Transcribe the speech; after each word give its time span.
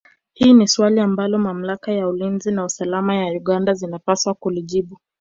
Hili 0.33 0.53
ni 0.53 0.67
swali 0.67 0.99
ambalo 0.99 1.37
mamlaka 1.37 1.97
za 1.99 2.07
ulinzi 2.07 2.51
na 2.51 2.65
usalama 2.65 3.29
za 3.31 3.35
Uganda 3.37 3.73
zinapaswa 3.73 4.33
kulijibu 4.33 4.99